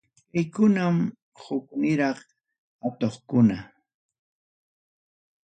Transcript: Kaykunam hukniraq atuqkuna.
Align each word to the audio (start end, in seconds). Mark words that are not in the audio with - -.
Kaykunam 0.31 0.95
hukniraq 1.41 2.19
atuqkuna. 2.87 3.57